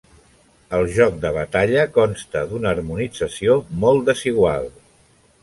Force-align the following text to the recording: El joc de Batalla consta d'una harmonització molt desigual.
El 0.77 0.85
joc 0.95 1.19
de 1.25 1.31
Batalla 1.35 1.83
consta 1.99 2.43
d'una 2.55 2.71
harmonització 2.73 3.59
molt 3.85 4.11
desigual. 4.11 4.69